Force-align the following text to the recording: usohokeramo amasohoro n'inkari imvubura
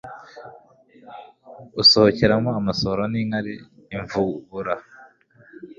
usohokeramo 1.81 2.49
amasohoro 2.59 3.03
n'inkari 3.11 3.53
imvubura 3.95 4.73